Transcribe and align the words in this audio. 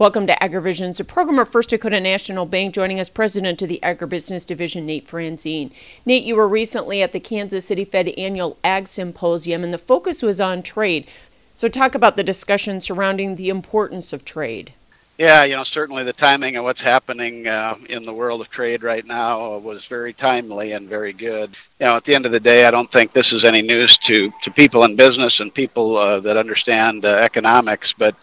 Welcome 0.00 0.28
to 0.28 0.36
AgriVisions, 0.36 1.00
a 1.00 1.04
program 1.04 1.40
of 1.40 1.48
First 1.48 1.70
Dakota 1.70 1.98
National 1.98 2.46
Bank. 2.46 2.72
Joining 2.72 3.00
us, 3.00 3.08
President 3.08 3.60
of 3.60 3.68
the 3.68 3.80
Agribusiness 3.82 4.46
Division, 4.46 4.86
Nate 4.86 5.08
Franzen. 5.08 5.72
Nate, 6.06 6.22
you 6.22 6.36
were 6.36 6.46
recently 6.46 7.02
at 7.02 7.10
the 7.10 7.18
Kansas 7.18 7.64
City 7.64 7.84
Fed 7.84 8.10
Annual 8.10 8.58
Ag 8.62 8.86
Symposium, 8.86 9.64
and 9.64 9.74
the 9.74 9.76
focus 9.76 10.22
was 10.22 10.40
on 10.40 10.62
trade. 10.62 11.04
So, 11.56 11.66
talk 11.66 11.96
about 11.96 12.14
the 12.14 12.22
discussion 12.22 12.80
surrounding 12.80 13.34
the 13.34 13.48
importance 13.48 14.12
of 14.12 14.24
trade. 14.24 14.72
Yeah, 15.18 15.42
you 15.42 15.56
know, 15.56 15.64
certainly 15.64 16.04
the 16.04 16.12
timing 16.12 16.54
of 16.54 16.62
what's 16.62 16.80
happening 16.80 17.48
uh, 17.48 17.74
in 17.88 18.04
the 18.04 18.14
world 18.14 18.40
of 18.40 18.50
trade 18.50 18.84
right 18.84 19.04
now 19.04 19.58
was 19.58 19.84
very 19.84 20.12
timely 20.12 20.72
and 20.72 20.88
very 20.88 21.12
good. 21.12 21.50
You 21.80 21.86
know, 21.86 21.96
at 21.96 22.04
the 22.04 22.14
end 22.14 22.24
of 22.24 22.30
the 22.30 22.38
day, 22.38 22.66
I 22.66 22.70
don't 22.70 22.90
think 22.92 23.12
this 23.12 23.32
is 23.32 23.44
any 23.44 23.60
news 23.60 23.98
to, 23.98 24.32
to 24.42 24.50
people 24.52 24.84
in 24.84 24.94
business 24.94 25.40
and 25.40 25.52
people 25.52 25.96
uh, 25.96 26.20
that 26.20 26.36
understand 26.36 27.04
uh, 27.04 27.08
economics, 27.16 27.92
but 27.92 28.14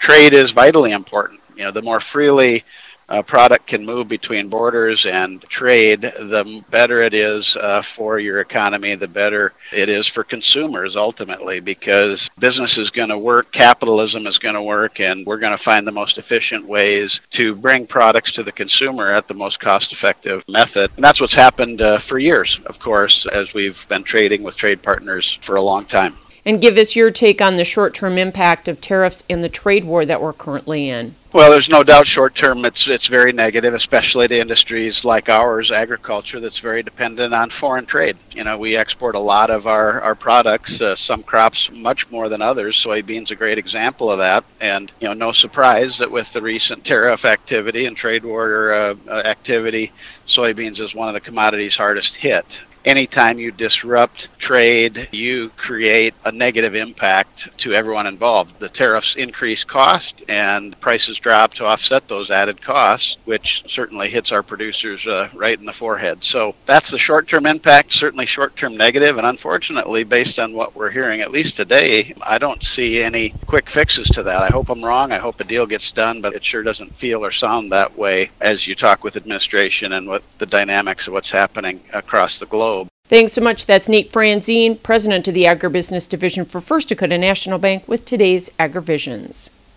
trade 0.00 0.32
is 0.32 0.50
vitally 0.50 0.90
important. 0.90 1.40
You 1.54 1.66
know, 1.66 1.70
the 1.70 1.82
more 1.82 2.00
freely 2.00 2.64
a 3.10 3.22
product 3.22 3.66
can 3.66 3.84
move 3.84 4.08
between 4.08 4.48
borders 4.48 5.04
and 5.04 5.42
trade, 5.42 6.02
the 6.02 6.64
better 6.70 7.02
it 7.02 7.12
is 7.12 7.56
uh, 7.56 7.82
for 7.82 8.20
your 8.20 8.40
economy, 8.40 8.94
the 8.94 9.08
better 9.08 9.52
it 9.72 9.88
is 9.88 10.06
for 10.06 10.22
consumers 10.22 10.96
ultimately, 10.96 11.58
because 11.58 12.30
business 12.38 12.78
is 12.78 12.90
going 12.90 13.08
to 13.08 13.18
work, 13.18 13.50
capitalism 13.50 14.26
is 14.26 14.38
going 14.38 14.54
to 14.54 14.62
work, 14.62 15.00
and 15.00 15.26
we're 15.26 15.38
going 15.38 15.56
to 15.56 15.62
find 15.62 15.86
the 15.86 15.92
most 15.92 16.18
efficient 16.18 16.64
ways 16.64 17.20
to 17.30 17.54
bring 17.54 17.86
products 17.86 18.32
to 18.32 18.42
the 18.44 18.52
consumer 18.52 19.12
at 19.12 19.26
the 19.26 19.34
most 19.34 19.58
cost 19.58 19.92
effective 19.92 20.44
method. 20.48 20.90
And 20.94 21.04
that's 21.04 21.20
what's 21.20 21.34
happened 21.34 21.82
uh, 21.82 21.98
for 21.98 22.18
years, 22.18 22.60
of 22.66 22.78
course, 22.78 23.26
as 23.26 23.54
we've 23.54 23.86
been 23.88 24.04
trading 24.04 24.42
with 24.42 24.56
trade 24.56 24.82
partners 24.82 25.38
for 25.42 25.56
a 25.56 25.62
long 25.62 25.84
time. 25.84 26.16
And 26.44 26.60
give 26.60 26.78
us 26.78 26.96
your 26.96 27.10
take 27.10 27.40
on 27.40 27.56
the 27.56 27.64
short 27.64 27.94
term 27.94 28.16
impact 28.16 28.68
of 28.68 28.80
tariffs 28.80 29.22
and 29.28 29.44
the 29.44 29.48
trade 29.48 29.84
war 29.84 30.06
that 30.06 30.22
we're 30.22 30.32
currently 30.32 30.88
in. 30.88 31.14
Well, 31.32 31.48
there's 31.52 31.68
no 31.68 31.84
doubt 31.84 32.08
short 32.08 32.34
term 32.34 32.64
it's 32.64 32.88
it's 32.88 33.06
very 33.06 33.32
negative, 33.32 33.72
especially 33.72 34.26
to 34.26 34.36
industries 34.36 35.04
like 35.04 35.28
ours, 35.28 35.70
agriculture, 35.70 36.40
that's 36.40 36.58
very 36.58 36.82
dependent 36.82 37.32
on 37.32 37.50
foreign 37.50 37.86
trade. 37.86 38.16
You 38.32 38.42
know, 38.42 38.58
we 38.58 38.76
export 38.76 39.14
a 39.14 39.20
lot 39.20 39.48
of 39.48 39.68
our, 39.68 40.00
our 40.00 40.16
products, 40.16 40.80
uh, 40.80 40.96
some 40.96 41.22
crops 41.22 41.70
much 41.70 42.10
more 42.10 42.28
than 42.28 42.42
others. 42.42 42.76
Soybeans 42.76 43.30
a 43.30 43.36
great 43.36 43.58
example 43.58 44.10
of 44.10 44.18
that. 44.18 44.42
And, 44.60 44.90
you 45.00 45.06
know, 45.06 45.14
no 45.14 45.30
surprise 45.30 45.98
that 45.98 46.10
with 46.10 46.32
the 46.32 46.42
recent 46.42 46.84
tariff 46.84 47.24
activity 47.24 47.86
and 47.86 47.96
trade 47.96 48.24
war 48.24 48.72
uh, 48.72 48.94
activity, 49.08 49.92
soybeans 50.26 50.80
is 50.80 50.96
one 50.96 51.06
of 51.06 51.14
the 51.14 51.20
commodities 51.20 51.76
hardest 51.76 52.16
hit 52.16 52.60
anytime 52.84 53.38
you 53.38 53.50
disrupt 53.50 54.28
trade, 54.38 55.08
you 55.12 55.50
create 55.56 56.14
a 56.24 56.32
negative 56.32 56.74
impact 56.74 57.56
to 57.58 57.72
everyone 57.74 58.06
involved. 58.06 58.58
The 58.58 58.68
tariffs 58.68 59.16
increase 59.16 59.64
cost 59.64 60.22
and 60.28 60.78
prices 60.80 61.18
drop 61.18 61.54
to 61.54 61.66
offset 61.66 62.08
those 62.08 62.30
added 62.30 62.60
costs, 62.62 63.16
which 63.24 63.64
certainly 63.68 64.08
hits 64.08 64.32
our 64.32 64.42
producers 64.42 65.06
uh, 65.06 65.28
right 65.34 65.58
in 65.58 65.66
the 65.66 65.72
forehead. 65.72 66.24
So 66.24 66.54
that's 66.66 66.90
the 66.90 66.98
short 66.98 67.28
term 67.28 67.46
impact, 67.46 67.92
certainly 67.92 68.26
short 68.26 68.56
term 68.56 68.76
negative. 68.76 69.18
and 69.18 69.26
unfortunately, 69.26 70.04
based 70.04 70.38
on 70.38 70.54
what 70.54 70.74
we're 70.74 70.90
hearing, 70.90 71.20
at 71.20 71.30
least 71.30 71.56
today, 71.56 72.14
I 72.26 72.38
don't 72.38 72.62
see 72.62 73.02
any 73.02 73.30
quick 73.46 73.68
fixes 73.68 74.08
to 74.10 74.22
that. 74.24 74.42
I 74.42 74.48
hope 74.48 74.68
I'm 74.68 74.84
wrong. 74.84 75.12
I 75.12 75.18
hope 75.18 75.40
a 75.40 75.44
deal 75.44 75.66
gets 75.66 75.90
done, 75.92 76.20
but 76.20 76.34
it 76.34 76.44
sure 76.44 76.62
doesn't 76.62 76.94
feel 76.94 77.24
or 77.24 77.30
sound 77.30 77.72
that 77.72 77.96
way 77.96 78.30
as 78.40 78.66
you 78.66 78.74
talk 78.74 79.04
with 79.04 79.16
administration 79.16 79.92
and 79.92 80.06
what 80.06 80.22
the 80.38 80.46
dynamics 80.46 81.06
of 81.06 81.12
what's 81.12 81.30
happening 81.30 81.80
across 81.92 82.38
the 82.38 82.46
globe. 82.46 82.69
Thanks 83.10 83.32
so 83.32 83.40
much. 83.40 83.66
That's 83.66 83.88
Nate 83.88 84.12
Franzen, 84.12 84.80
President 84.84 85.26
of 85.26 85.34
the 85.34 85.42
Agribusiness 85.42 86.08
Division 86.08 86.44
for 86.44 86.60
First 86.60 86.90
Dakota 86.90 87.18
National 87.18 87.58
Bank, 87.58 87.88
with 87.88 88.04
today's 88.04 88.50
AgriVisions. 88.50 89.50